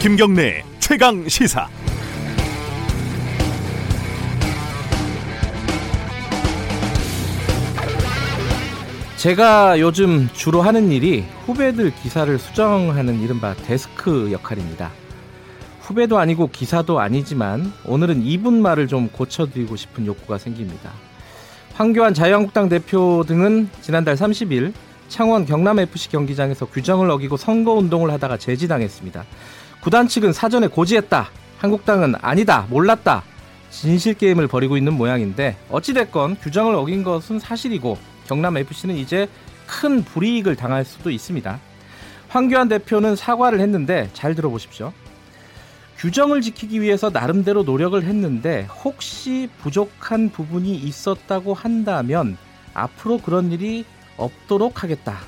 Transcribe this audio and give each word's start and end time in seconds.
김경래 0.00 0.64
최강 0.78 1.28
시사. 1.28 1.68
제가 9.18 9.78
요즘 9.78 10.26
주로 10.32 10.62
하는 10.62 10.90
일이 10.90 11.26
후배들 11.44 11.92
기사를 11.96 12.38
수정하는 12.38 13.20
이른바 13.20 13.52
데스크 13.52 14.32
역할입니다. 14.32 14.90
후배도 15.82 16.18
아니고 16.18 16.48
기사도 16.48 16.98
아니지만 16.98 17.70
오늘은 17.84 18.22
이분 18.22 18.62
말을 18.62 18.88
좀 18.88 19.08
고쳐드리고 19.08 19.76
싶은 19.76 20.06
욕구가 20.06 20.38
생깁니다. 20.38 20.92
황교안 21.74 22.14
자유한국당 22.14 22.70
대표 22.70 23.22
등은 23.28 23.68
지난달 23.82 24.14
30일 24.14 24.72
창원 25.10 25.44
경남FC 25.44 26.08
경기장에서 26.08 26.64
규정을 26.64 27.10
어기고 27.10 27.36
선거운동을 27.36 28.10
하다가 28.12 28.38
제지당했습니다. 28.38 29.26
구단 29.80 30.08
측은 30.08 30.32
사전에 30.34 30.66
고지했다. 30.66 31.30
한국당은 31.58 32.14
아니다. 32.20 32.66
몰랐다. 32.68 33.22
진실 33.70 34.14
게임을 34.14 34.46
벌이고 34.46 34.76
있는 34.76 34.92
모양인데 34.92 35.56
어찌됐건 35.70 36.36
규정을 36.36 36.74
어긴 36.74 37.02
것은 37.02 37.38
사실이고 37.38 37.96
경남FC는 38.26 38.96
이제 38.96 39.28
큰 39.66 40.04
불이익을 40.04 40.56
당할 40.56 40.84
수도 40.84 41.10
있습니다. 41.10 41.58
황교안 42.28 42.68
대표는 42.68 43.16
사과를 43.16 43.60
했는데 43.60 44.10
잘 44.12 44.34
들어보십시오. 44.34 44.92
규정을 45.96 46.40
지키기 46.40 46.80
위해서 46.80 47.10
나름대로 47.10 47.62
노력을 47.62 48.02
했는데 48.02 48.66
혹시 48.84 49.48
부족한 49.62 50.30
부분이 50.30 50.74
있었다고 50.74 51.54
한다면 51.54 52.36
앞으로 52.74 53.18
그런 53.18 53.50
일이 53.52 53.84
없도록 54.16 54.82
하겠다. 54.82 55.18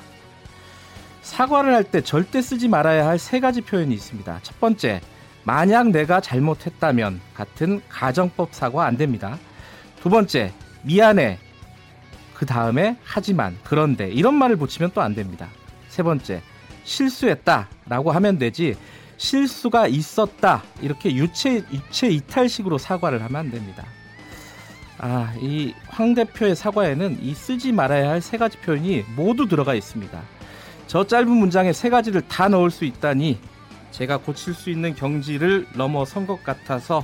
사과를 1.23 1.73
할 1.73 1.83
때 1.85 2.01
절대 2.01 2.41
쓰지 2.41 2.67
말아야 2.67 3.07
할 3.07 3.17
세 3.17 3.39
가지 3.39 3.61
표현이 3.61 3.93
있습니다. 3.95 4.39
첫 4.43 4.59
번째, 4.59 5.01
만약 5.43 5.89
내가 5.89 6.21
잘못했다면 6.21 7.21
같은 7.33 7.81
가정법 7.89 8.49
사과 8.53 8.85
안 8.85 8.97
됩니다. 8.97 9.37
두 10.01 10.09
번째, 10.09 10.53
미안해. 10.83 11.39
그 12.33 12.45
다음에 12.45 12.97
하지만 13.03 13.57
그런데 13.63 14.09
이런 14.09 14.33
말을 14.35 14.57
붙이면 14.57 14.91
또 14.93 15.01
안 15.01 15.15
됩니다. 15.15 15.47
세 15.87 16.03
번째, 16.03 16.41
실수했다라고 16.83 18.11
하면 18.11 18.37
되지 18.37 18.75
실수가 19.17 19.87
있었다 19.87 20.63
이렇게 20.81 21.13
유체 21.15 21.63
유체 21.71 22.09
이탈식으로 22.09 22.77
사과를 22.77 23.21
하면 23.23 23.35
안 23.37 23.51
됩니다. 23.51 23.85
아, 24.97 25.33
이 25.39 25.73
황 25.89 26.13
대표의 26.13 26.55
사과에는 26.55 27.19
이 27.21 27.33
쓰지 27.33 27.71
말아야 27.71 28.09
할 28.09 28.21
세 28.21 28.37
가지 28.37 28.57
표현이 28.57 29.05
모두 29.15 29.47
들어가 29.47 29.73
있습니다. 29.75 30.21
저 30.93 31.03
짧은 31.03 31.27
문장에 31.27 31.73
세 31.73 31.89
가지를 31.89 32.21
다 32.27 32.47
넣을 32.49 32.69
수 32.69 32.85
있다니 32.85 33.39
제가 33.89 34.17
고칠 34.17 34.53
수 34.53 34.69
있는 34.69 34.93
경지를 34.93 35.65
넘어선 35.75 36.27
것 36.27 36.43
같아서 36.43 37.03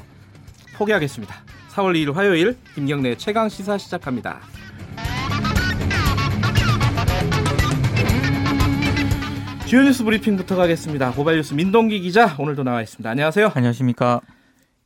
포기하겠습니다. 0.75 1.35
4월 1.71 1.95
2일 1.95 2.13
화요일 2.13 2.55
김경래 2.75 3.15
최강 3.15 3.49
시사 3.49 3.79
시작합니다. 3.79 4.41
주요 9.65 9.81
뉴스 9.81 10.03
브리핑부터 10.03 10.55
가겠습니다. 10.55 11.11
고발 11.13 11.37
뉴스 11.37 11.55
민동기 11.55 12.01
기자 12.01 12.35
오늘도 12.37 12.61
나와 12.61 12.83
있습니다. 12.83 13.09
안녕하세요. 13.09 13.53
안녕하십니까. 13.55 14.21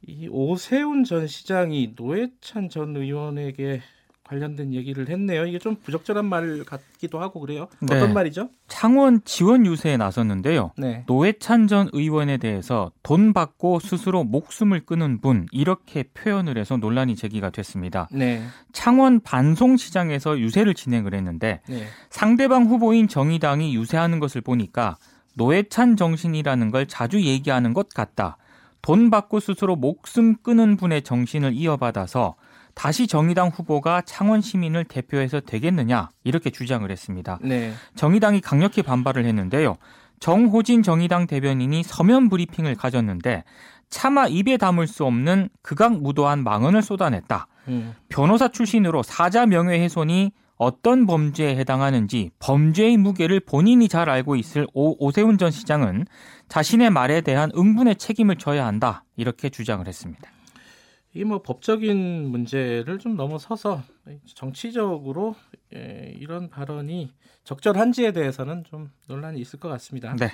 이 0.08 0.30
오세훈 0.32 1.04
전 1.04 1.28
시장이 1.28 1.96
노회찬 1.98 2.70
전 2.70 2.96
의원에게 2.96 3.82
관련된 4.24 4.74
얘기를 4.74 5.10
했네요. 5.10 5.46
이게 5.46 5.60
좀 5.60 5.76
부적절한 5.76 6.26
말 6.26 6.64
같기도 6.66 7.20
하고 7.20 7.42
그래요. 7.42 7.68
네. 7.82 7.96
어떤 7.96 8.14
말이죠? 8.14 8.50
창원 8.68 9.22
지원 9.26 9.66
유세에 9.66 9.98
나섰는데요. 9.98 10.72
네. 10.78 11.04
노회찬 11.08 11.68
전 11.68 11.90
의원에 11.92 12.38
대해서 12.38 12.92
돈 13.04 13.34
받고 13.34 13.80
스스로 13.80 14.24
목숨을 14.24 14.86
끊은 14.86 15.20
분 15.20 15.46
이렇게 15.52 16.04
표현을 16.04 16.58
해서 16.58 16.78
논란이 16.78 17.16
제기가 17.16 17.50
됐습니다. 17.50 18.08
네. 18.12 18.44
창원 18.72 19.20
반송시장에서 19.20 20.40
유세를 20.40 20.74
진행을 20.74 21.14
했는데 21.14 21.62
네. 21.68 21.86
상대방 22.10 22.66
후보인 22.66 23.10
정의당이 23.10 23.76
유세하는 23.76 24.20
것을 24.20 24.40
보니까 24.42 24.98
노회찬 25.36 25.98
정신이라는 25.98 26.72
걸 26.72 26.88
자주 26.88 27.22
얘기하는 27.22 27.74
것 27.74 27.90
같다. 27.90 28.38
돈 28.82 29.10
받고 29.10 29.40
스스로 29.40 29.76
목숨 29.76 30.36
끊은 30.44 30.78
분의 30.78 31.04
정신을 31.04 31.54
이어받아서 31.54 32.36
다시 32.74 33.08
정의당 33.08 33.50
후보가 33.50 34.02
창원 34.02 34.42
시민을 34.42 34.86
대표해서 34.86 35.40
되겠느냐 35.40 36.10
이렇게 36.24 36.50
주장을 36.50 36.90
했습니다. 36.90 37.40
네. 37.42 37.74
정의당이 37.96 38.42
강력히 38.42 38.82
반발을 38.82 39.26
했는데요. 39.26 39.78
정호진 40.20 40.84
정의당 40.84 41.28
대변인이 41.28 41.84
서면 41.84 42.30
브리핑을 42.30 42.76
가졌는데 42.76 43.44
차마 43.90 44.28
입에 44.28 44.58
담을 44.58 44.88
수 44.88 45.06
없는 45.06 45.50
극악무도한 45.62 46.44
망언을 46.44 46.82
쏟아냈다. 46.82 47.48
음. 47.68 47.94
변호사 48.10 48.48
출신으로 48.48 49.04
사자 49.04 49.46
명예훼손이 49.46 50.32
어떤 50.58 51.06
범죄에 51.06 51.56
해당하는지 51.58 52.32
범죄의 52.40 52.98
무게를 52.98 53.40
본인이 53.42 53.88
잘 53.88 54.10
알고 54.10 54.36
있을 54.36 54.66
오, 54.74 54.96
오세훈 55.06 55.38
전 55.38 55.52
시장은 55.52 56.06
자신의 56.48 56.90
말에 56.90 57.22
대한 57.22 57.52
응분의 57.56 57.98
책임을 57.98 58.38
져야 58.38 58.66
한다. 58.66 59.04
이렇게 59.16 59.50
주장을 59.50 59.86
했습니다. 59.86 60.30
이게 61.14 61.26
뭐 61.26 61.42
법적인 61.42 62.30
문제를 62.30 62.98
좀 62.98 63.16
넘어서서 63.16 63.84
정치적으로 64.34 65.36
예, 65.76 66.14
이런 66.18 66.50
발언이 66.50 67.12
적절한지에 67.44 68.14
대해서는 68.14 68.64
좀 68.64 68.92
논란이 69.08 69.40
있을 69.40 69.60
것 69.60 69.70
같습니다. 69.70 70.16
네. 70.16 70.30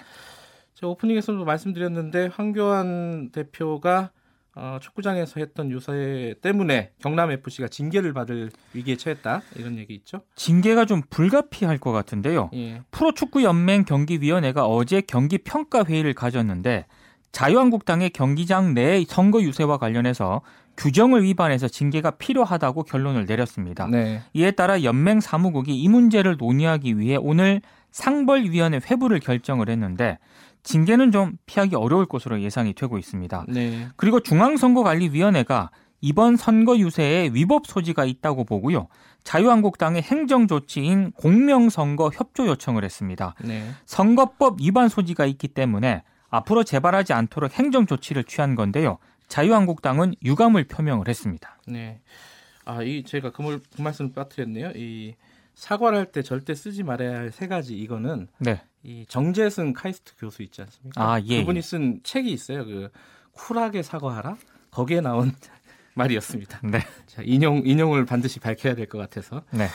제가 0.75 0.91
오프닝에서도 0.91 1.43
말씀드렸는데 1.43 2.27
황교안 2.27 3.31
대표가 3.31 4.11
어, 4.55 4.77
축구장에서 4.81 5.39
했던 5.39 5.69
유세 5.71 6.35
때문에 6.41 6.91
경남 6.99 7.31
FC가 7.31 7.67
징계를 7.67 8.13
받을 8.13 8.49
위기에 8.73 8.95
처했다 8.95 9.41
이런 9.55 9.77
얘기 9.77 9.93
있죠? 9.95 10.21
징계가 10.35 10.85
좀 10.85 11.01
불가피할 11.09 11.77
것 11.77 11.91
같은데요. 11.91 12.49
예. 12.53 12.81
프로축구 12.91 13.43
연맹 13.43 13.85
경기위원회가 13.85 14.65
어제 14.65 15.01
경기 15.01 15.37
평가 15.37 15.83
회의를 15.83 16.13
가졌는데 16.13 16.87
자유한국당의 17.31 18.09
경기장 18.11 18.73
내 18.73 19.03
선거 19.07 19.41
유세와 19.41 19.77
관련해서 19.77 20.41
규정을 20.77 21.23
위반해서 21.23 21.67
징계가 21.67 22.11
필요하다고 22.11 22.83
결론을 22.83 23.25
내렸습니다. 23.25 23.87
네. 23.87 24.21
이에 24.33 24.51
따라 24.51 24.83
연맹 24.83 25.19
사무국이 25.19 25.75
이 25.77 25.87
문제를 25.89 26.37
논의하기 26.37 26.97
위해 26.97 27.17
오늘 27.19 27.61
상벌위원회 27.91 28.79
회부를 28.89 29.19
결정을 29.19 29.69
했는데 29.69 30.17
징계는 30.63 31.11
좀 31.11 31.33
피하기 31.45 31.75
어려울 31.75 32.05
것으로 32.05 32.41
예상이 32.41 32.73
되고 32.73 32.97
있습니다. 32.97 33.45
네. 33.49 33.87
그리고 33.95 34.19
중앙선거관리위원회가 34.21 35.71
이번 36.01 36.37
선거 36.37 36.77
유세에 36.77 37.31
위법 37.33 37.67
소지가 37.67 38.05
있다고 38.05 38.45
보고요. 38.45 38.87
자유한국당의 39.23 40.01
행정 40.01 40.47
조치인 40.47 41.11
공명선거 41.11 42.11
협조 42.13 42.47
요청을 42.47 42.85
했습니다. 42.85 43.35
네. 43.43 43.69
선거법 43.85 44.61
위반 44.61 44.87
소지가 44.87 45.25
있기 45.25 45.49
때문에 45.49 46.03
앞으로 46.29 46.63
재발하지 46.63 47.13
않도록 47.13 47.53
행정 47.53 47.85
조치를 47.85 48.23
취한 48.25 48.55
건데요. 48.55 48.97
자유한국당은 49.27 50.15
유감을 50.23 50.65
표명을 50.65 51.07
했습니다. 51.07 51.57
네. 51.67 52.01
아, 52.65 52.81
이 52.83 53.03
제가 53.03 53.31
그, 53.31 53.41
말, 53.41 53.59
그 53.75 53.81
말씀을 53.81 54.11
빠뜨렸네요. 54.13 54.71
이 54.75 55.15
사과를 55.55 55.97
할 55.97 56.05
때 56.11 56.21
절대 56.21 56.55
쓰지 56.55 56.83
말아야 56.83 57.17
할 57.17 57.31
세 57.31 57.47
가지 57.47 57.77
이거는 57.77 58.27
네. 58.39 58.61
이 58.83 59.05
정재승 59.07 59.73
카이스트 59.73 60.13
교수 60.17 60.41
있지 60.43 60.61
않습니까? 60.61 61.01
아, 61.13 61.21
예. 61.25 61.39
그분이 61.39 61.61
쓴 61.61 61.99
책이 62.03 62.31
있어요. 62.31 62.65
그 62.65 62.89
쿨하게 63.33 63.83
사과하라. 63.83 64.37
거기에 64.71 65.01
나온 65.01 65.33
말이었습니다. 65.95 66.61
네. 66.63 66.79
자, 67.07 67.21
인용 67.23 67.63
인용을 67.65 68.05
반드시 68.05 68.39
밝혀야 68.39 68.75
될 68.75 68.87
것 68.87 68.97
같아서. 68.99 69.43
네. 69.51 69.67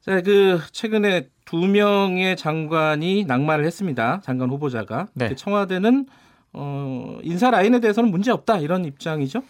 자, 0.00 0.20
그 0.22 0.60
최근에 0.72 1.28
두 1.48 1.56
명의 1.66 2.36
장관이 2.36 3.24
낙마를 3.24 3.64
했습니다. 3.64 4.20
장관 4.22 4.50
후보자가. 4.50 5.06
네. 5.14 5.30
그 5.30 5.34
청와대는 5.34 6.04
어, 6.52 7.18
인사 7.22 7.50
라인에 7.50 7.80
대해서는 7.80 8.10
문제 8.10 8.30
없다 8.30 8.58
이런 8.58 8.84
입장이죠. 8.84 9.42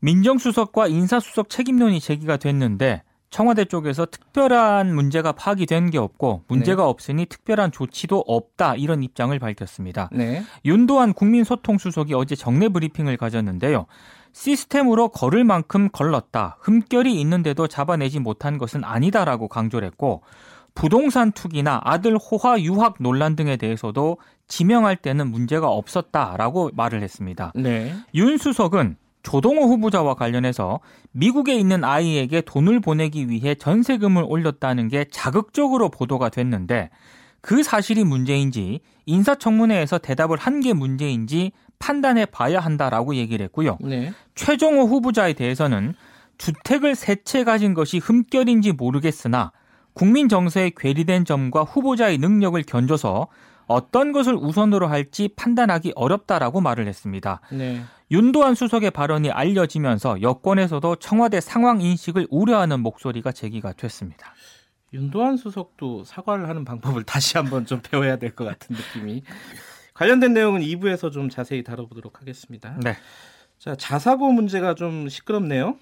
민정수석과 0.00 0.88
인사수석 0.88 1.48
책임론이 1.48 2.00
제기가 2.00 2.36
됐는데 2.36 3.04
청와대 3.30 3.64
쪽에서 3.64 4.06
특별한 4.06 4.92
문제가 4.92 5.30
파기된 5.30 5.90
게 5.90 5.98
없고 5.98 6.42
문제가 6.48 6.82
네. 6.82 6.88
없으니 6.88 7.26
특별한 7.26 7.70
조치도 7.70 8.24
없다 8.26 8.74
이런 8.74 9.04
입장을 9.04 9.38
밝혔습니다. 9.38 10.10
네. 10.10 10.42
윤도한 10.64 11.12
국민소통수석이 11.12 12.12
어제 12.14 12.34
정례 12.34 12.68
브리핑을 12.68 13.16
가졌는데요. 13.16 13.86
시스템으로 14.32 15.10
걸을 15.10 15.44
만큼 15.44 15.90
걸렀다. 15.90 16.58
흠결이 16.62 17.20
있는데도 17.20 17.68
잡아내지 17.68 18.18
못한 18.18 18.58
것은 18.58 18.82
아니다라고 18.82 19.46
강조를 19.46 19.86
했고 19.86 20.22
부동산 20.76 21.32
투기나 21.32 21.80
아들 21.82 22.16
호화 22.16 22.60
유학 22.60 22.96
논란 23.00 23.34
등에 23.34 23.56
대해서도 23.56 24.18
지명할 24.46 24.94
때는 24.96 25.28
문제가 25.32 25.68
없었다라고 25.68 26.70
말을 26.74 27.02
했습니다. 27.02 27.50
네. 27.56 27.92
윤 28.14 28.38
수석은 28.38 28.96
조동호 29.24 29.64
후보자와 29.66 30.14
관련해서 30.14 30.78
미국에 31.10 31.56
있는 31.56 31.82
아이에게 31.82 32.42
돈을 32.42 32.78
보내기 32.78 33.28
위해 33.28 33.56
전세금을 33.56 34.24
올렸다는 34.28 34.86
게 34.86 35.06
자극적으로 35.10 35.88
보도가 35.88 36.28
됐는데 36.28 36.90
그 37.40 37.62
사실이 37.64 38.04
문제인지 38.04 38.80
인사청문회에서 39.06 39.98
대답을 39.98 40.36
한 40.38 40.60
게 40.60 40.72
문제인지 40.74 41.52
판단해 41.78 42.26
봐야 42.26 42.60
한다라고 42.60 43.16
얘기를 43.16 43.42
했고요. 43.44 43.78
네. 43.80 44.12
최종호 44.34 44.82
후보자에 44.86 45.32
대해서는 45.32 45.94
주택을 46.38 46.94
세 46.94 47.16
채 47.24 47.44
가진 47.44 47.74
것이 47.74 47.98
흠결인지 47.98 48.72
모르겠으나 48.72 49.52
국민 49.96 50.28
정서에 50.28 50.72
괴리된 50.76 51.24
점과 51.24 51.62
후보자의 51.62 52.18
능력을 52.18 52.62
견줘서 52.64 53.28
어떤 53.66 54.12
것을 54.12 54.34
우선으로 54.34 54.88
할지 54.88 55.30
판단하기 55.34 55.94
어렵다라고 55.96 56.60
말을 56.60 56.86
했습니다. 56.86 57.40
네. 57.50 57.80
윤도한 58.10 58.54
수석의 58.54 58.90
발언이 58.90 59.30
알려지면서 59.30 60.20
여권에서도 60.20 60.96
청와대 60.96 61.40
상황 61.40 61.80
인식을 61.80 62.26
우려하는 62.30 62.80
목소리가 62.80 63.32
제기가 63.32 63.72
됐습니다. 63.72 64.34
윤도한 64.92 65.38
수석도 65.38 66.04
사과를 66.04 66.46
하는 66.46 66.66
방법을 66.66 67.04
다시 67.04 67.38
한번 67.38 67.64
좀 67.64 67.80
배워야 67.80 68.16
될 68.18 68.34
것 68.34 68.44
같은 68.44 68.76
느낌이. 68.76 69.22
관련된 69.94 70.34
내용은 70.34 70.60
2부에서 70.60 71.10
좀 71.10 71.30
자세히 71.30 71.64
다뤄보도록 71.64 72.20
하겠습니다. 72.20 72.76
네. 72.84 72.96
자, 73.58 73.74
자사고 73.74 74.30
문제가 74.30 74.74
좀 74.74 75.08
시끄럽네요. 75.08 75.76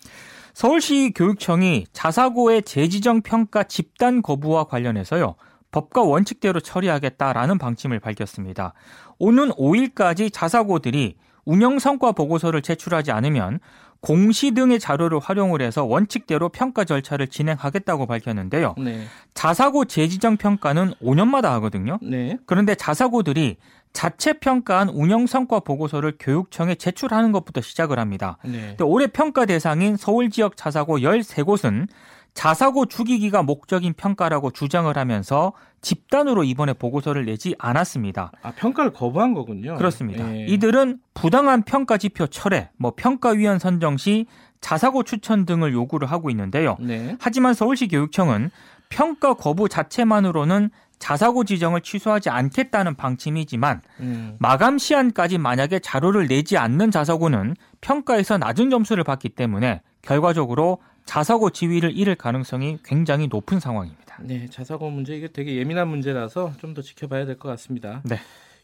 서울시 0.54 1.12
교육청이 1.14 1.86
자사고의 1.92 2.62
재지정 2.62 3.22
평가 3.22 3.64
집단 3.64 4.22
거부와 4.22 4.64
관련해서요. 4.64 5.34
법과 5.72 6.02
원칙대로 6.02 6.60
처리하겠다라는 6.60 7.58
방침을 7.58 7.98
밝혔습니다. 7.98 8.72
오는 9.18 9.50
5일까지 9.50 10.32
자사고들이 10.32 11.16
운영 11.44 11.80
성과 11.80 12.12
보고서를 12.12 12.62
제출하지 12.62 13.10
않으면 13.10 13.58
공시 14.00 14.52
등의 14.52 14.78
자료를 14.78 15.18
활용을 15.18 15.60
해서 15.60 15.84
원칙대로 15.84 16.50
평가 16.50 16.84
절차를 16.84 17.26
진행하겠다고 17.26 18.06
밝혔는데요. 18.06 18.74
네. 18.78 19.06
자사고 19.32 19.86
재지정 19.86 20.36
평가는 20.36 20.92
5년마다 21.02 21.44
하거든요. 21.54 21.98
네. 22.00 22.38
그런데 22.46 22.74
자사고들이 22.76 23.56
자체 23.94 24.34
평가한 24.34 24.90
운영 24.90 25.26
성과 25.26 25.60
보고서를 25.60 26.16
교육청에 26.18 26.74
제출하는 26.74 27.32
것부터 27.32 27.62
시작을 27.62 27.98
합니다. 27.98 28.36
네. 28.44 28.76
올해 28.82 29.06
평가 29.06 29.46
대상인 29.46 29.96
서울 29.96 30.28
지역 30.30 30.56
자사고 30.56 30.98
13곳은 30.98 31.86
자사고 32.34 32.86
주기기가 32.86 33.44
목적인 33.44 33.94
평가라고 33.94 34.50
주장을 34.50 34.94
하면서 34.94 35.52
집단으로 35.80 36.42
이번에 36.42 36.72
보고서를 36.72 37.24
내지 37.24 37.54
않았습니다. 37.58 38.32
아, 38.42 38.50
평가를 38.50 38.92
거부한 38.92 39.32
거군요. 39.32 39.76
그렇습니다. 39.76 40.28
예. 40.34 40.46
이들은 40.46 40.98
부당한 41.14 41.62
평가 41.62 41.96
지표 41.96 42.26
철회, 42.26 42.70
뭐 42.76 42.92
평가위원 42.96 43.60
선정 43.60 43.96
시 43.96 44.26
자사고 44.60 45.04
추천 45.04 45.46
등을 45.46 45.72
요구를 45.72 46.10
하고 46.10 46.30
있는데요. 46.30 46.76
네. 46.80 47.16
하지만 47.20 47.54
서울시 47.54 47.86
교육청은 47.86 48.50
평가 48.88 49.34
거부 49.34 49.68
자체만으로는 49.68 50.70
자사고 51.08 51.44
지정을 51.44 51.82
취소하지 51.82 52.30
않겠다는 52.30 52.94
방침이지만 52.94 53.82
음. 54.00 54.36
마감 54.38 54.78
시한까지 54.78 55.36
만약에 55.36 55.80
자료를 55.80 56.28
내지 56.28 56.56
않는 56.56 56.90
자사고는 56.90 57.56
평가에서 57.82 58.38
낮은 58.38 58.70
점수를 58.70 59.04
받기 59.04 59.28
때문에 59.28 59.82
결과적으로 60.00 60.78
자사고 61.04 61.50
지위를 61.50 61.94
잃을 61.94 62.14
가능성이 62.14 62.78
굉장히 62.82 63.26
높은 63.26 63.60
상황입니다. 63.60 64.16
네, 64.22 64.46
자사고 64.48 64.88
문제 64.88 65.14
이게 65.14 65.28
되게 65.28 65.56
예민한 65.56 65.88
문제라서 65.88 66.52
좀 66.58 66.72
더 66.72 66.80
지켜봐야 66.80 67.26
될 67.26 67.38
것 67.38 67.50
같습니다. 67.50 68.00
네. 68.06 68.18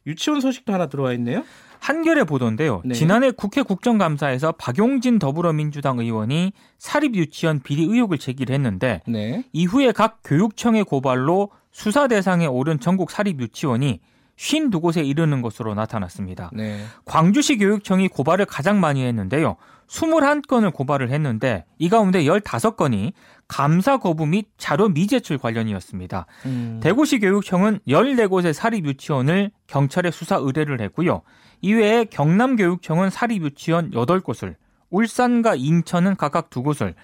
유치원 0.07 0.41
소식도 0.41 0.73
하나 0.73 0.87
들어와 0.87 1.13
있네요. 1.13 1.45
한겨레 1.81 2.25
보도인데요. 2.25 2.81
네. 2.87 2.95
지난해 2.95 3.31
국회 3.31 3.61
국정감사에서 3.61 4.53
박용진 4.53 5.19
더불어민주당 5.19 5.99
의원이 5.99 6.55
사립 6.79 7.15
유치원 7.17 7.61
비리 7.61 7.83
의혹을 7.83 8.17
제기를 8.17 8.55
했는데 8.55 9.03
네. 9.07 9.45
이후에 9.53 9.93
각 9.93 10.21
교육청의 10.25 10.85
고발로 10.85 11.51
수사 11.71 12.09
대상에 12.09 12.47
오른 12.47 12.81
전국 12.81 13.11
사립 13.11 13.41
유치원이 13.41 14.01
52곳에 14.37 15.07
이르는 15.07 15.43
것으로 15.43 15.75
나타났습니다. 15.75 16.51
네. 16.55 16.83
광주시 17.05 17.59
교육청이 17.59 18.09
고발을 18.09 18.47
가장 18.47 18.81
많이 18.81 19.05
했는데요. 19.05 19.57
21건을 19.87 20.73
고발을 20.73 21.11
했는데 21.11 21.67
이 21.79 21.89
가운데 21.89 22.23
15건이 22.25 23.13
감사 23.49 23.99
거부 23.99 24.25
및 24.25 24.47
자료 24.57 24.89
미제출 24.89 25.37
관련이었습니다. 25.37 26.27
음. 26.47 26.81
대구시 26.83 27.19
교육청은 27.19 27.81
14곳의 27.87 28.53
사립 28.53 28.87
유치원을 28.87 29.51
경찰에 29.67 30.11
수사 30.11 30.37
의뢰를 30.37 30.81
했고요. 30.81 31.23
이외에 31.61 32.05
경남 32.05 32.57
교육청은 32.57 33.11
사립 33.11 33.43
유치원 33.43 33.91
8곳을, 33.91 34.55
울산과 34.91 35.57
인천은 35.57 36.17
각각 36.17 36.49
2곳을, 36.49 36.95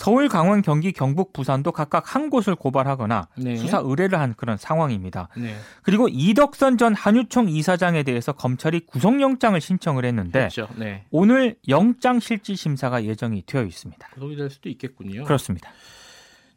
서울, 0.00 0.28
강원, 0.30 0.62
경기, 0.62 0.92
경북, 0.92 1.34
부산도 1.34 1.72
각각 1.72 2.14
한 2.14 2.30
곳을 2.30 2.54
고발하거나 2.54 3.28
네. 3.36 3.54
수사 3.56 3.80
의뢰를 3.84 4.18
한 4.18 4.32
그런 4.34 4.56
상황입니다. 4.56 5.28
네. 5.36 5.54
그리고 5.82 6.08
이덕선 6.10 6.78
전 6.78 6.94
한유총 6.94 7.50
이사장에 7.50 8.02
대해서 8.02 8.32
검찰이 8.32 8.86
구속영장을 8.86 9.60
신청을 9.60 10.06
했는데 10.06 10.38
그렇죠. 10.48 10.68
네. 10.78 11.04
오늘 11.10 11.56
영장 11.68 12.18
실질 12.18 12.56
심사가 12.56 13.04
예정이 13.04 13.42
되어 13.44 13.62
있습니다. 13.64 14.08
구속이 14.14 14.36
될 14.36 14.48
수도 14.48 14.70
있겠군요. 14.70 15.24
그렇습니다. 15.24 15.70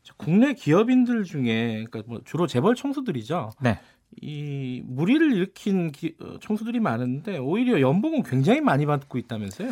자, 0.04 0.14
국내 0.16 0.54
기업인들 0.54 1.26
중에 1.26 1.84
그러니까 1.92 2.04
뭐 2.08 2.22
주로 2.24 2.48
재벌 2.48 2.76
총수들이죠. 2.76 3.52
네. 3.60 3.78
이 4.22 4.82
무리를 4.86 5.34
일으킨 5.34 5.92
기- 5.92 6.16
어, 6.22 6.38
총수들이 6.40 6.80
많은데 6.80 7.40
오히려 7.40 7.82
연봉은 7.82 8.24
굉장히 8.24 8.62
많이 8.62 8.86
받고 8.86 9.18
있다면서요. 9.18 9.70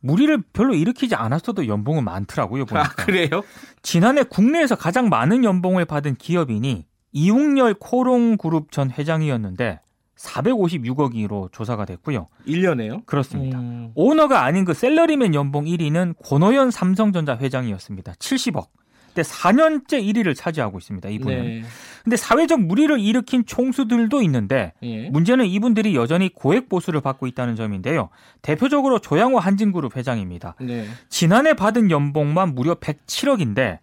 무리를 0.00 0.42
별로 0.52 0.74
일으키지 0.74 1.14
않았어도 1.14 1.66
연봉은 1.66 2.04
많더라고요. 2.04 2.64
보니까. 2.66 2.88
아 2.88 2.92
그래요? 2.94 3.42
지난해 3.82 4.22
국내에서 4.22 4.74
가장 4.74 5.08
많은 5.08 5.44
연봉을 5.44 5.84
받은 5.84 6.16
기업인이 6.16 6.86
이웅열 7.12 7.74
코롱 7.74 8.36
그룹 8.38 8.72
전 8.72 8.90
회장이었는데 8.90 9.80
456억이로 10.16 11.50
조사가 11.52 11.84
됐고요. 11.86 12.28
1년에요? 12.46 13.04
그렇습니다. 13.06 13.58
음, 13.58 13.90
오너가 13.94 14.44
아닌 14.44 14.64
그 14.64 14.74
셀러리맨 14.74 15.34
연봉 15.34 15.64
1위는 15.64 16.14
권호연 16.22 16.70
삼성전자 16.70 17.36
회장이었습니다. 17.36 18.12
70억. 18.14 18.66
근데 19.14 19.28
4년째 19.28 20.02
1위를 20.02 20.34
차지하고 20.34 20.78
있습니다. 20.78 21.08
이분은. 21.08 21.42
네. 21.42 21.62
근데 22.04 22.16
사회적 22.16 22.60
무리를 22.60 22.98
일으킨 22.98 23.44
총수들도 23.44 24.22
있는데 24.22 24.72
예. 24.82 25.10
문제는 25.10 25.46
이분들이 25.46 25.94
여전히 25.94 26.32
고액 26.32 26.68
보수를 26.68 27.00
받고 27.00 27.26
있다는 27.26 27.56
점인데요. 27.56 28.08
대표적으로 28.42 28.98
조양호 29.00 29.38
한진그룹 29.38 29.96
회장입니다. 29.96 30.54
네. 30.60 30.86
지난해 31.08 31.54
받은 31.54 31.90
연봉만 31.90 32.54
무려 32.54 32.74
107억인데 32.74 33.78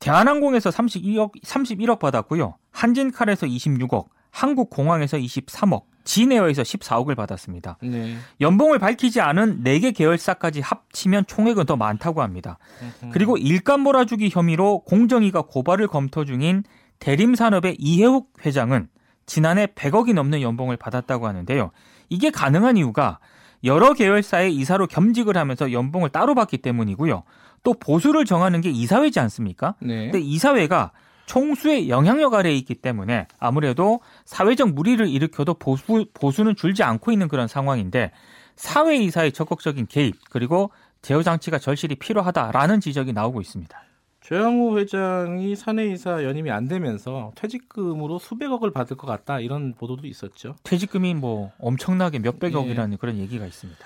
대한항공에서 0.00 0.70
32억 0.70 1.32
31억 1.42 1.98
받았고요. 1.98 2.54
한진칼에서 2.70 3.46
26억, 3.46 4.06
한국공항에서 4.30 5.18
23억, 5.18 5.82
진에어에서 6.08 6.62
14억을 6.62 7.14
받았습니다. 7.14 7.76
네. 7.82 8.16
연봉을 8.40 8.78
밝히지 8.78 9.20
않은 9.20 9.62
4개 9.62 9.94
계열사까지 9.94 10.62
합치면 10.62 11.26
총액은 11.26 11.66
더 11.66 11.76
많다고 11.76 12.22
합니다. 12.22 12.56
음. 13.02 13.10
그리고 13.12 13.36
일감 13.36 13.82
몰아주기 13.82 14.30
혐의로 14.32 14.80
공정위가 14.84 15.42
고발을 15.42 15.86
검토 15.86 16.24
중인 16.24 16.64
대림산업의 16.98 17.76
이해욱 17.78 18.32
회장은 18.44 18.88
지난해 19.26 19.66
100억이 19.66 20.14
넘는 20.14 20.40
연봉을 20.40 20.78
받았다고 20.78 21.26
하는데요. 21.28 21.72
이게 22.08 22.30
가능한 22.30 22.78
이유가 22.78 23.18
여러 23.64 23.92
계열사의 23.92 24.54
이사로 24.54 24.86
겸직을 24.86 25.36
하면서 25.36 25.72
연봉을 25.72 26.08
따로 26.08 26.34
받기 26.34 26.56
때문이고요. 26.58 27.22
또 27.64 27.74
보수를 27.74 28.24
정하는 28.24 28.62
게 28.62 28.70
이사회지 28.70 29.20
않습니까? 29.20 29.74
네. 29.80 30.04
근데 30.04 30.20
이사회가 30.20 30.92
총수의 31.28 31.90
영향력 31.90 32.34
아래에 32.34 32.54
있기 32.56 32.74
때문에 32.74 33.28
아무래도 33.38 34.00
사회적 34.24 34.70
무리를 34.72 35.06
일으켜도 35.06 35.54
보수, 35.54 36.06
보수는 36.14 36.56
줄지 36.56 36.82
않고 36.82 37.12
있는 37.12 37.28
그런 37.28 37.46
상황인데 37.46 38.10
사회 38.56 38.96
이사의 38.96 39.32
적극적인 39.32 39.86
개입 39.86 40.16
그리고 40.30 40.70
제어 41.02 41.22
장치가 41.22 41.58
절실히 41.58 41.94
필요하다라는 41.96 42.80
지적이 42.80 43.12
나오고 43.12 43.40
있습니다. 43.40 43.78
조양호 44.20 44.78
회장이 44.78 45.54
사내이사 45.54 46.24
연임이 46.24 46.50
안 46.50 46.66
되면서 46.66 47.32
퇴직금으로 47.36 48.18
수백억을 48.18 48.72
받을 48.72 48.96
것 48.96 49.06
같다 49.06 49.38
이런 49.38 49.74
보도도 49.74 50.06
있었죠. 50.06 50.56
퇴직금이 50.64 51.14
뭐 51.14 51.52
엄청나게 51.58 52.16
예. 52.16 52.20
몇백억이라는 52.20 52.96
그런 52.96 53.18
얘기가 53.18 53.46
있습니다. 53.46 53.78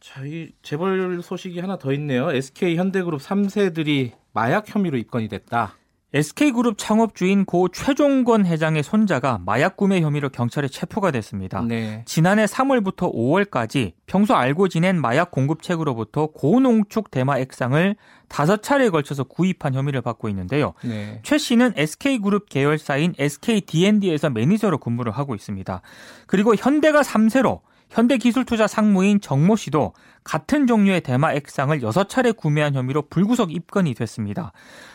자, 0.00 0.24
이 0.24 0.50
재벌 0.62 1.22
소식이 1.22 1.60
하나 1.60 1.78
더 1.78 1.92
있네요. 1.92 2.30
SK 2.30 2.76
현대그룹 2.76 3.20
3세들이 3.20 4.12
마약 4.32 4.74
혐의로 4.74 4.98
입건이 4.98 5.28
됐다. 5.28 5.74
SK그룹 6.14 6.78
창업주인 6.78 7.44
고 7.44 7.68
최종건 7.68 8.46
회장의 8.46 8.84
손자가 8.84 9.40
마약 9.44 9.76
구매 9.76 10.00
혐의로 10.00 10.28
경찰에 10.28 10.68
체포가 10.68 11.10
됐습니다. 11.10 11.60
네. 11.62 12.04
지난해 12.06 12.44
3월부터 12.44 13.12
5월까지 13.12 13.94
평소 14.06 14.34
알고 14.36 14.68
지낸 14.68 15.00
마약 15.00 15.32
공급책으로부터 15.32 16.28
고농축 16.28 17.10
대마 17.10 17.38
액상을 17.38 17.96
다섯 18.28 18.62
차례에 18.62 18.90
걸쳐서 18.90 19.24
구입한 19.24 19.74
혐의를 19.74 20.02
받고 20.02 20.28
있는데요. 20.28 20.74
네. 20.84 21.18
최 21.24 21.36
씨는 21.36 21.72
SK그룹 21.76 22.48
계열사인 22.48 23.14
SKD&D에서 23.18 24.30
매니저로 24.30 24.78
근무를 24.78 25.10
하고 25.10 25.34
있습니다. 25.34 25.82
그리고 26.28 26.54
현대가 26.54 27.00
3세로 27.00 27.60
현대기술투자 27.90 28.66
상무인 28.66 29.20
정모 29.20 29.56
씨도 29.56 29.92
같은 30.24 30.66
종류의 30.66 31.00
대마 31.02 31.32
액상을 31.34 31.78
6차례 31.80 32.36
구매한 32.36 32.74
혐의로 32.74 33.02
불구속 33.02 33.52
입건이 33.54 33.94
됐습니다. 33.94 34.52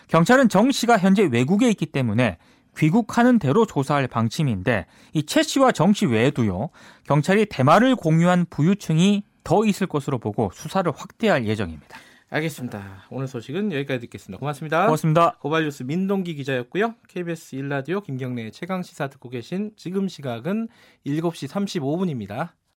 경찰은 0.07 0.49
정 0.49 0.71
씨가 0.71 0.97
현재 0.97 1.23
외국에 1.23 1.69
있기 1.69 1.85
때문에 1.85 2.37
귀국하는 2.77 3.39
대로 3.39 3.65
조사할 3.65 4.07
방침인데 4.07 4.85
이 5.13 5.23
최 5.23 5.43
씨와 5.43 5.71
정 5.71 5.91
씨 5.93 6.05
외에도요 6.05 6.69
경찰이 7.05 7.45
대마를 7.47 7.95
공유한 7.95 8.45
부유층이 8.49 9.23
더 9.43 9.65
있을 9.65 9.87
것으로 9.87 10.17
보고 10.19 10.51
수사를 10.53 10.91
확대할 10.95 11.45
예정입니다. 11.47 11.97
알겠습니다. 12.31 13.05
오늘 13.09 13.27
소식은 13.27 13.71
여기까지 13.71 14.01
듣겠습니다. 14.01 14.39
고맙습니다. 14.39 14.85
고맙습니다. 14.85 15.31
고발뉴스 15.41 15.81
민동기 15.83 16.35
기자였고요. 16.35 16.93
KBS 17.07 17.57
1라디오 17.57 18.03
김경래의 18.03 18.51
최강 18.51 18.83
시사 18.83 19.07
듣고 19.07 19.29
계신 19.29 19.71
지금 19.75 20.07
시각은 20.07 20.67
7시 21.07 21.47
35분입니다. 21.49 22.49